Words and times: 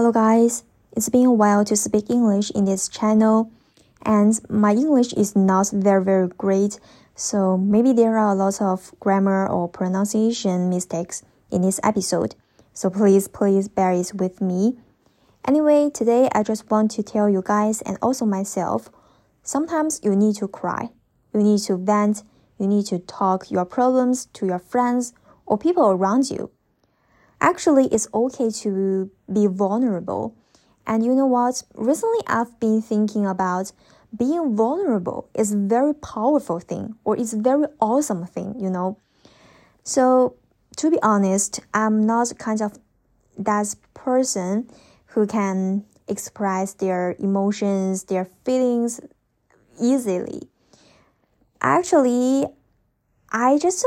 Hello, 0.00 0.12
guys. 0.12 0.64
It's 0.92 1.10
been 1.10 1.26
a 1.26 1.32
while 1.34 1.62
to 1.66 1.76
speak 1.76 2.08
English 2.08 2.50
in 2.52 2.64
this 2.64 2.88
channel, 2.88 3.50
and 4.00 4.40
my 4.48 4.72
English 4.72 5.12
is 5.12 5.36
not 5.36 5.68
very, 5.74 6.02
very 6.02 6.28
great, 6.28 6.80
so 7.14 7.58
maybe 7.58 7.92
there 7.92 8.16
are 8.16 8.32
a 8.32 8.34
lot 8.34 8.62
of 8.62 8.98
grammar 8.98 9.46
or 9.46 9.68
pronunciation 9.68 10.70
mistakes 10.70 11.22
in 11.50 11.60
this 11.60 11.78
episode. 11.82 12.34
So 12.72 12.88
please, 12.88 13.28
please 13.28 13.68
bear 13.68 13.92
it 13.92 14.12
with 14.14 14.40
me. 14.40 14.78
Anyway, 15.46 15.90
today 15.92 16.30
I 16.32 16.44
just 16.44 16.70
want 16.70 16.92
to 16.92 17.02
tell 17.02 17.28
you 17.28 17.42
guys 17.44 17.82
and 17.82 17.98
also 18.00 18.24
myself 18.24 18.88
sometimes 19.42 20.00
you 20.02 20.16
need 20.16 20.36
to 20.36 20.48
cry, 20.48 20.88
you 21.34 21.42
need 21.42 21.60
to 21.64 21.76
vent, 21.76 22.22
you 22.58 22.66
need 22.66 22.86
to 22.86 23.00
talk 23.00 23.50
your 23.50 23.66
problems 23.66 24.24
to 24.32 24.46
your 24.46 24.60
friends 24.60 25.12
or 25.44 25.58
people 25.58 25.90
around 25.90 26.30
you. 26.30 26.50
Actually, 27.40 27.86
it's 27.86 28.08
okay 28.12 28.50
to 28.50 29.10
be 29.32 29.46
vulnerable. 29.46 30.34
And 30.86 31.04
you 31.04 31.14
know 31.14 31.26
what? 31.26 31.62
Recently, 31.74 32.20
I've 32.26 32.58
been 32.60 32.82
thinking 32.82 33.26
about 33.26 33.72
being 34.16 34.56
vulnerable 34.56 35.28
is 35.34 35.52
a 35.52 35.56
very 35.56 35.94
powerful 35.94 36.58
thing 36.58 36.96
or 37.04 37.16
it's 37.16 37.32
a 37.32 37.38
very 37.38 37.66
awesome 37.80 38.26
thing, 38.26 38.58
you 38.58 38.68
know. 38.68 38.98
So, 39.84 40.34
to 40.76 40.90
be 40.90 40.98
honest, 41.02 41.60
I'm 41.72 42.06
not 42.06 42.36
kind 42.38 42.60
of 42.60 42.78
that 43.38 43.74
person 43.94 44.68
who 45.06 45.26
can 45.26 45.84
express 46.08 46.74
their 46.74 47.14
emotions, 47.18 48.04
their 48.04 48.26
feelings 48.44 49.00
easily. 49.80 50.42
Actually, 51.62 52.46
I 53.32 53.58
just 53.58 53.86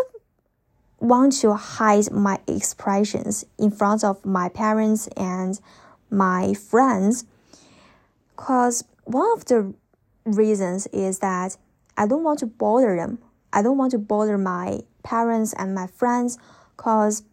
want 1.04 1.34
to 1.34 1.54
hide 1.54 2.10
my 2.12 2.40
expressions 2.48 3.44
in 3.60 3.70
front 3.70 4.06
of 4.06 4.26
my 4.26 4.48
parents 4.48 5.08
and 5.18 5.60
my 6.10 6.54
friends 6.54 7.26
because 8.36 8.86
one 9.04 9.30
of 9.34 9.44
the 9.46 9.74
reasons 10.24 10.88
is 10.88 11.20
that 11.20 11.58
I 11.98 12.08
don't 12.08 12.24
want 12.24 12.40
to 12.40 12.46
bother 12.46 12.96
them. 12.96 13.20
I 13.52 13.62
don't 13.62 13.78
want 13.78 13.92
to 13.92 13.98
bother 13.98 14.38
my 14.38 14.80
parents 15.04 15.54
and 15.58 15.76
my 15.76 15.88
friends 15.88 16.38
because 16.78 17.24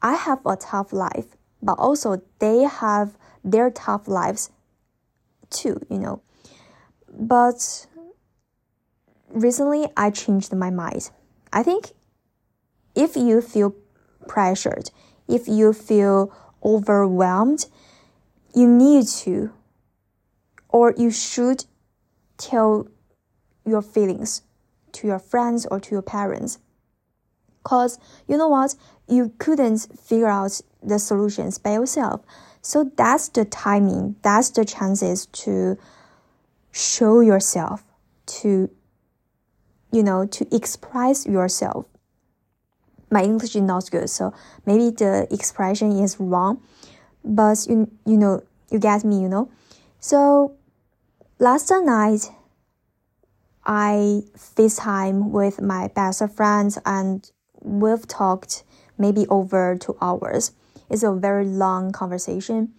I 0.00 0.14
have 0.14 0.40
a 0.46 0.56
tough 0.56 0.94
life, 0.94 1.36
but 1.62 1.74
also 1.74 2.22
they 2.38 2.62
have 2.62 3.18
their 3.44 3.70
tough 3.70 4.08
lives 4.08 4.50
too, 5.50 5.80
you 5.90 5.98
know. 5.98 6.22
But 7.12 7.86
recently 9.28 9.86
I 9.98 10.08
changed 10.10 10.54
my 10.54 10.70
mind. 10.70 11.10
I 11.52 11.62
think 11.62 11.92
if 13.02 13.16
you 13.16 13.40
feel 13.40 13.74
pressured, 14.28 14.90
if 15.26 15.48
you 15.48 15.72
feel 15.72 16.32
overwhelmed, 16.62 17.66
you 18.54 18.68
need 18.68 19.06
to 19.06 19.52
or 20.68 20.94
you 20.96 21.10
should 21.10 21.64
tell 22.38 22.86
your 23.66 23.82
feelings 23.82 24.42
to 24.92 25.06
your 25.06 25.18
friends 25.18 25.66
or 25.66 25.80
to 25.80 25.90
your 25.90 26.02
parents. 26.02 26.58
Because 27.62 27.98
you 28.28 28.36
know 28.36 28.48
what? 28.48 28.74
You 29.08 29.32
couldn't 29.38 29.88
figure 30.00 30.28
out 30.28 30.60
the 30.82 30.98
solutions 30.98 31.58
by 31.58 31.72
yourself. 31.72 32.22
So 32.62 32.90
that's 32.96 33.28
the 33.28 33.44
timing, 33.44 34.16
that's 34.22 34.50
the 34.50 34.64
chances 34.64 35.26
to 35.26 35.76
show 36.70 37.20
yourself, 37.20 37.84
to, 38.26 38.70
you 39.92 40.02
know, 40.02 40.26
to 40.26 40.54
express 40.54 41.26
yourself 41.26 41.86
my 43.12 43.22
English 43.22 43.54
is 43.54 43.62
not 43.62 43.90
good, 43.90 44.08
so 44.10 44.32
maybe 44.66 44.90
the 44.90 45.28
expression 45.30 45.92
is 45.92 46.18
wrong. 46.18 46.60
But 47.24 47.66
you 47.68 47.90
you 48.04 48.16
know 48.16 48.42
you 48.70 48.78
get 48.78 49.04
me, 49.04 49.20
you 49.20 49.28
know. 49.28 49.50
So 50.00 50.56
last 51.38 51.70
night 51.70 52.30
I 53.64 54.22
FaceTime 54.36 55.30
with 55.30 55.60
my 55.60 55.88
best 55.88 56.22
friends 56.34 56.78
and 56.84 57.30
we've 57.60 58.08
talked 58.08 58.64
maybe 58.98 59.26
over 59.28 59.76
two 59.78 59.96
hours. 60.00 60.52
It's 60.90 61.02
a 61.02 61.12
very 61.12 61.44
long 61.46 61.92
conversation. 61.92 62.72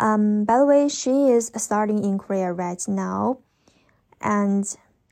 Um, 0.00 0.44
by 0.44 0.58
the 0.58 0.66
way, 0.66 0.88
she 0.88 1.28
is 1.28 1.52
starting 1.56 2.02
in 2.02 2.18
Korea 2.18 2.52
right 2.52 2.82
now, 2.88 3.38
and 4.20 4.64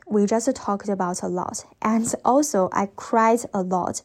we 0.07 0.27
just 0.27 0.55
talked 0.57 0.89
about 0.89 1.23
a 1.23 1.29
lot. 1.29 1.65
And 1.81 2.12
also, 2.25 2.69
I 2.73 2.87
cried 2.97 3.41
a 3.55 3.62
lot 3.62 4.03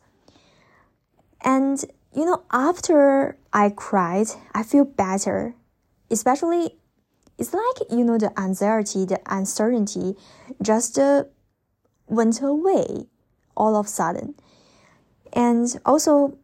and 1.41 1.83
you 2.17 2.25
know, 2.25 2.43
after 2.51 3.37
I 3.53 3.69
cried, 3.69 4.27
I 4.53 4.63
feel 4.63 4.85
better. 4.85 5.53
Especially, 6.09 6.75
it's 7.37 7.53
like, 7.53 7.91
you 7.91 8.03
know, 8.03 8.17
the 8.17 8.37
anxiety, 8.39 9.05
the 9.05 9.19
uncertainty 9.27 10.15
just 10.61 10.97
uh, 10.97 11.25
went 12.07 12.41
away 12.41 13.05
all 13.55 13.75
of 13.75 13.85
a 13.85 13.89
sudden. 13.89 14.33
And 15.33 15.67
also, 15.85 16.37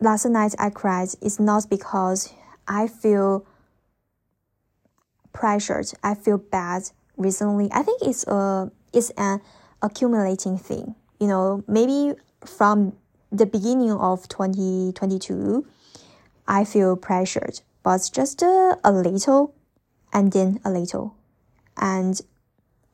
last 0.00 0.24
night 0.24 0.54
I 0.58 0.70
cried 0.70 1.10
It's 1.20 1.38
not 1.38 1.68
because 1.68 2.32
I 2.66 2.86
feel 2.86 3.46
pressured, 5.32 5.92
I 6.02 6.14
feel 6.14 6.38
bad 6.38 6.84
recently. 7.16 7.68
I 7.72 7.82
think 7.82 8.00
it's 8.02 8.26
a 8.26 8.70
it's 8.92 9.10
an 9.18 9.40
accumulating 9.82 10.56
thing. 10.56 10.94
You 11.18 11.26
know, 11.26 11.64
maybe 11.68 12.14
from 12.46 12.94
the 13.30 13.46
beginning 13.46 13.92
of 13.92 14.28
2022, 14.28 15.66
I 16.46 16.64
feel 16.64 16.96
pressured, 16.96 17.60
but 17.82 18.10
just 18.12 18.42
a, 18.42 18.78
a 18.82 18.92
little 18.92 19.54
and 20.12 20.32
then 20.32 20.60
a 20.64 20.70
little. 20.70 21.16
And 21.76 22.20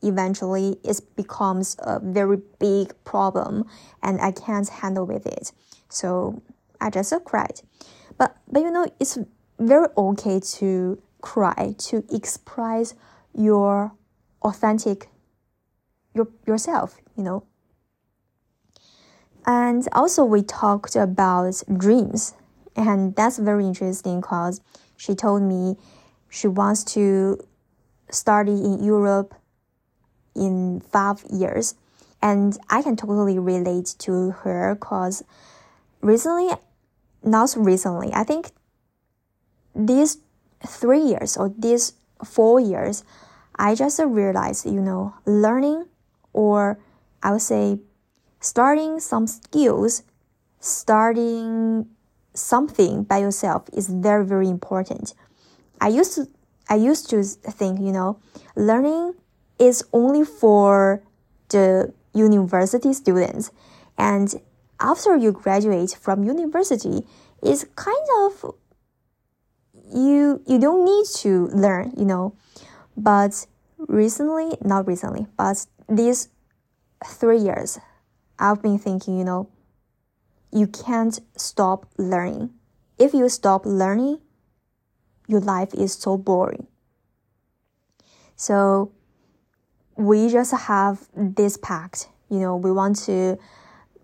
eventually 0.02 0.76
it 0.84 1.00
becomes 1.16 1.76
a 1.78 1.98
very 2.00 2.38
big 2.58 2.92
problem 3.04 3.64
and 4.02 4.20
I 4.20 4.32
can't 4.32 4.68
handle 4.68 5.06
with 5.06 5.26
it. 5.26 5.52
So 5.88 6.42
I 6.80 6.90
just 6.90 7.12
cried. 7.24 7.60
But, 8.18 8.36
but 8.50 8.60
you 8.60 8.70
know, 8.70 8.86
it's 9.00 9.18
very 9.58 9.88
okay 9.96 10.40
to 10.40 11.02
cry, 11.22 11.74
to 11.78 12.04
express 12.10 12.94
your 13.34 13.92
authentic 14.42 15.08
your, 16.14 16.28
yourself, 16.46 16.98
you 17.16 17.22
know. 17.22 17.44
And 19.46 19.86
also, 19.92 20.24
we 20.24 20.42
talked 20.42 20.96
about 20.96 21.62
dreams, 21.76 22.34
and 22.74 23.14
that's 23.14 23.38
very 23.38 23.64
interesting 23.64 24.20
because 24.20 24.60
she 24.96 25.14
told 25.14 25.42
me 25.42 25.76
she 26.28 26.48
wants 26.48 26.82
to 26.94 27.38
study 28.10 28.52
in 28.52 28.82
Europe 28.82 29.34
in 30.34 30.80
five 30.80 31.24
years. 31.30 31.74
And 32.20 32.58
I 32.70 32.82
can 32.82 32.96
totally 32.96 33.38
relate 33.38 33.94
to 33.98 34.30
her 34.30 34.74
because 34.74 35.22
recently, 36.00 36.50
not 37.22 37.54
recently, 37.56 38.12
I 38.12 38.24
think 38.24 38.50
these 39.74 40.18
three 40.66 41.00
years 41.00 41.36
or 41.36 41.52
these 41.56 41.92
four 42.24 42.58
years, 42.58 43.04
I 43.56 43.74
just 43.74 44.00
realized, 44.04 44.66
you 44.66 44.80
know, 44.80 45.14
learning 45.24 45.86
or 46.32 46.78
I 47.22 47.32
would 47.32 47.42
say 47.42 47.78
starting 48.46 49.00
some 49.00 49.26
skills, 49.26 50.04
starting 50.60 51.86
something 52.32 53.02
by 53.02 53.18
yourself 53.18 53.68
is 53.72 53.88
very, 53.88 54.24
very 54.24 54.48
important. 54.48 55.14
I 55.80 55.88
used 55.88 56.14
to, 56.14 56.28
I 56.68 56.76
used 56.76 57.10
to 57.10 57.22
think, 57.24 57.80
you 57.80 57.92
know, 57.92 58.20
learning 58.54 59.14
is 59.58 59.84
only 59.92 60.24
for 60.24 61.02
the 61.48 61.92
university 62.14 62.92
students. 62.92 63.50
And 63.98 64.40
after 64.80 65.16
you 65.16 65.32
graduate 65.32 65.96
from 66.00 66.22
university, 66.22 67.04
it's 67.42 67.64
kind 67.74 68.08
of, 68.20 68.54
you, 69.92 70.42
you 70.46 70.58
don't 70.58 70.84
need 70.84 71.06
to 71.16 71.48
learn, 71.48 71.92
you 71.96 72.04
know, 72.04 72.34
but 72.96 73.46
recently, 73.76 74.56
not 74.62 74.86
recently, 74.86 75.26
but 75.36 75.66
these 75.88 76.28
three 77.04 77.38
years, 77.38 77.78
I've 78.38 78.62
been 78.62 78.78
thinking, 78.78 79.18
you 79.18 79.24
know, 79.24 79.48
you 80.52 80.66
can't 80.66 81.18
stop 81.36 81.86
learning. 81.98 82.50
If 82.98 83.12
you 83.12 83.28
stop 83.28 83.66
learning, 83.66 84.20
your 85.28 85.40
life 85.40 85.74
is 85.74 85.92
so 85.94 86.16
boring. 86.16 86.66
So 88.36 88.92
we 89.96 90.28
just 90.28 90.52
have 90.52 91.08
this 91.14 91.56
pact, 91.56 92.08
you 92.30 92.38
know, 92.38 92.56
we 92.56 92.70
want 92.70 92.96
to 93.04 93.38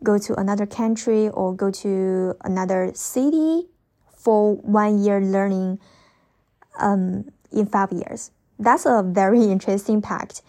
go 0.02 0.18
to 0.18 0.34
another 0.40 0.66
country 0.66 1.28
or 1.28 1.54
go 1.54 1.70
to 1.70 2.34
another 2.44 2.90
city 2.94 3.68
for 4.16 4.56
one 4.56 5.02
year 5.02 5.20
learning 5.20 5.78
um, 6.80 7.30
in 7.52 7.66
five 7.66 7.92
years. 7.92 8.30
That's 8.58 8.86
a 8.86 9.02
very 9.02 9.44
interesting 9.50 10.00
pact. 10.02 10.42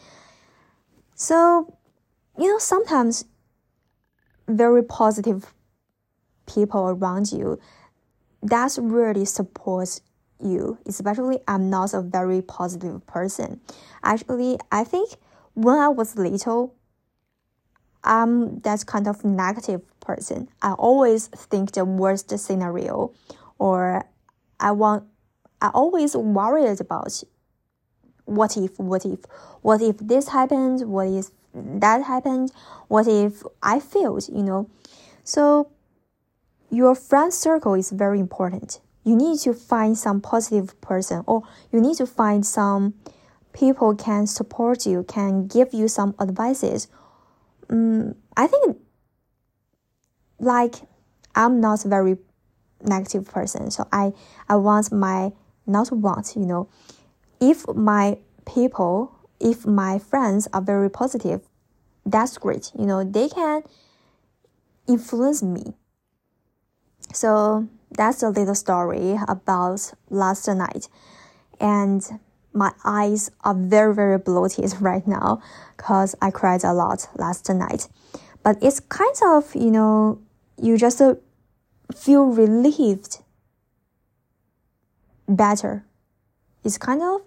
So, 1.15 1.77
you 2.37 2.47
know, 2.47 2.57
sometimes 2.57 3.25
very 4.47 4.83
positive 4.83 5.53
people 6.45 6.89
around 6.89 7.31
you, 7.31 7.59
that 8.41 8.77
really 8.81 9.25
supports 9.25 10.01
you, 10.39 10.77
especially 10.85 11.39
I'm 11.47 11.69
not 11.69 11.93
a 11.93 12.01
very 12.01 12.41
positive 12.41 13.05
person. 13.07 13.61
Actually, 14.03 14.57
I 14.71 14.83
think 14.83 15.11
when 15.53 15.77
I 15.77 15.87
was 15.87 16.17
little, 16.17 16.75
I'm 18.03 18.59
that 18.59 18.85
kind 18.85 19.07
of 19.07 19.23
negative 19.23 19.81
person. 20.01 20.49
I 20.61 20.73
always 20.73 21.27
think 21.27 21.71
the 21.71 21.85
worst 21.85 22.37
scenario, 22.37 23.13
or 23.59 24.03
I 24.59 24.71
want, 24.71 25.05
I 25.61 25.69
always 25.69 26.15
worried 26.15 26.81
about 26.81 27.23
what 28.25 28.57
if, 28.57 28.79
what 28.79 29.05
if, 29.05 29.19
what 29.61 29.81
if 29.81 29.97
this 29.97 30.29
happened, 30.29 30.87
what 30.89 31.07
if 31.07 31.27
that 31.53 32.03
happened, 32.03 32.51
what 32.87 33.07
if 33.07 33.43
I 33.61 33.79
failed, 33.79 34.27
you 34.27 34.43
know. 34.43 34.69
So 35.23 35.69
your 36.69 36.95
friend 36.95 37.33
circle 37.33 37.75
is 37.75 37.91
very 37.91 38.19
important. 38.19 38.79
You 39.03 39.15
need 39.15 39.39
to 39.39 39.53
find 39.53 39.97
some 39.97 40.21
positive 40.21 40.79
person 40.81 41.23
or 41.27 41.43
you 41.71 41.79
need 41.81 41.97
to 41.97 42.07
find 42.07 42.45
some 42.45 42.95
people 43.53 43.95
can 43.95 44.25
support 44.27 44.85
you, 44.85 45.03
can 45.03 45.47
give 45.47 45.73
you 45.73 45.87
some 45.87 46.15
advices. 46.19 46.87
Um, 47.69 48.15
I 48.35 48.47
think 48.47 48.77
like 50.39 50.75
I'm 51.35 51.61
not 51.61 51.85
a 51.85 51.87
very 51.87 52.17
negative 52.81 53.25
person, 53.25 53.71
so 53.71 53.87
I 53.91 54.13
I 54.49 54.55
want 54.55 54.91
my 54.91 55.31
not 55.65 55.91
want 55.91 56.35
you 56.35 56.45
know, 56.45 56.69
if 57.43 57.67
my 57.75 58.17
people, 58.45 59.13
if 59.41 59.65
my 59.67 59.99
friends 59.99 60.47
are 60.53 60.61
very 60.61 60.89
positive, 60.89 61.41
that's 62.05 62.37
great. 62.37 62.71
You 62.77 62.85
know 62.85 63.03
they 63.03 63.27
can 63.27 63.63
influence 64.87 65.43
me. 65.43 65.73
So 67.13 67.67
that's 67.91 68.23
a 68.23 68.29
little 68.29 68.55
story 68.55 69.19
about 69.27 69.93
last 70.09 70.47
night, 70.47 70.87
and 71.59 72.01
my 72.53 72.71
eyes 72.85 73.29
are 73.43 73.53
very 73.55 73.93
very 73.93 74.17
bloated 74.17 74.73
right 74.79 75.05
now 75.05 75.41
because 75.75 76.15
I 76.21 76.31
cried 76.31 76.63
a 76.63 76.73
lot 76.73 77.09
last 77.15 77.49
night. 77.49 77.89
But 78.41 78.57
it's 78.61 78.79
kind 78.79 79.15
of 79.25 79.53
you 79.53 79.71
know 79.71 80.21
you 80.61 80.77
just 80.77 81.01
uh, 81.01 81.15
feel 81.93 82.25
relieved 82.27 83.17
better. 85.27 85.85
It's 86.63 86.77
kind 86.77 87.01
of 87.01 87.21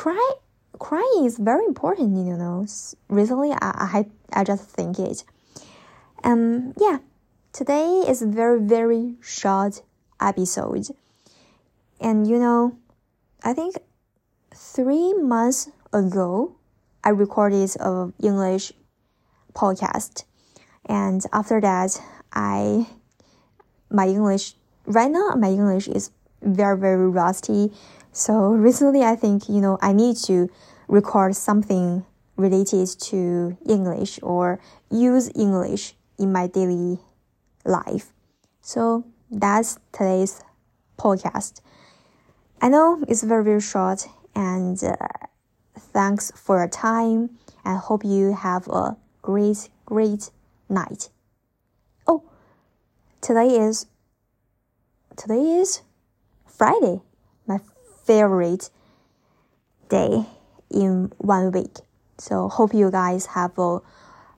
cry 0.00 0.32
crying 0.78 1.24
is 1.26 1.36
very 1.36 1.66
important, 1.66 2.16
you 2.26 2.34
know. 2.34 2.64
Recently, 3.10 3.52
I 3.52 3.70
I, 3.98 4.06
I 4.32 4.44
just 4.44 4.64
think 4.64 4.98
it. 4.98 5.24
Um, 6.24 6.72
yeah, 6.80 6.98
today 7.52 8.04
is 8.08 8.22
a 8.22 8.26
very 8.26 8.60
very 8.60 9.16
short 9.20 9.82
episode, 10.18 10.86
and 12.00 12.26
you 12.26 12.38
know, 12.38 12.78
I 13.44 13.52
think 13.52 13.76
three 14.54 15.12
months 15.12 15.68
ago, 15.92 16.56
I 17.04 17.10
recorded 17.10 17.76
a 17.78 18.10
English 18.22 18.72
podcast, 19.52 20.24
and 20.86 21.20
after 21.30 21.60
that, 21.60 22.00
I 22.32 22.86
my 23.90 24.06
English 24.08 24.54
right 24.86 25.10
now 25.10 25.36
my 25.36 25.50
English 25.50 25.88
is 25.88 26.10
very 26.40 26.78
very 26.78 27.06
rusty. 27.06 27.70
So 28.12 28.50
recently 28.52 29.02
I 29.02 29.16
think 29.16 29.48
you 29.48 29.60
know 29.60 29.78
I 29.80 29.92
need 29.92 30.16
to 30.28 30.48
record 30.88 31.36
something 31.36 32.04
related 32.36 32.88
to 33.10 33.56
English 33.68 34.18
or 34.22 34.60
use 34.90 35.30
English 35.34 35.94
in 36.18 36.32
my 36.32 36.46
daily 36.46 36.98
life. 37.64 38.12
So 38.60 39.04
that's 39.30 39.78
today's 39.92 40.42
podcast. 40.98 41.60
I 42.60 42.68
know 42.68 43.02
it's 43.08 43.22
very 43.22 43.44
very 43.44 43.60
short 43.60 44.06
and 44.34 44.82
uh, 44.82 44.96
thanks 45.78 46.32
for 46.34 46.58
your 46.58 46.68
time. 46.68 47.30
I 47.64 47.74
hope 47.76 48.04
you 48.04 48.32
have 48.34 48.68
a 48.68 48.96
great 49.22 49.68
great 49.86 50.30
night 50.68 51.10
Oh, 52.06 52.22
today 53.20 53.56
is 53.58 53.86
today 55.16 55.58
is 55.60 55.82
Friday, 56.46 57.00
favorite 58.10 58.70
day 59.88 60.26
in 60.68 61.12
one 61.18 61.52
week. 61.52 61.76
So 62.18 62.48
hope 62.48 62.74
you 62.74 62.90
guys 62.90 63.26
have 63.38 63.56
a 63.56 63.78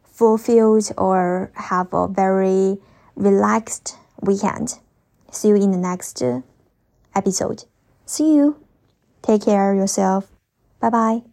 fulfilled 0.04 0.92
or 0.98 1.50
have 1.54 1.88
a 1.94 2.06
very 2.06 2.76
relaxed 3.16 3.96
weekend. 4.20 4.78
See 5.30 5.48
you 5.48 5.56
in 5.56 5.70
the 5.70 5.78
next 5.78 6.22
episode. 7.14 7.64
See 8.04 8.34
you. 8.34 8.60
Take 9.22 9.46
care 9.46 9.72
of 9.72 9.78
yourself. 9.78 10.30
Bye 10.78 10.90
bye. 10.90 11.31